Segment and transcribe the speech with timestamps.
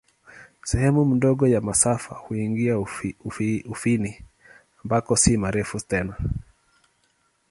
[0.63, 2.79] Sehemu ndogo ya masafa huingia
[3.65, 4.25] Ufini,
[4.85, 6.15] ambako si marefu tena.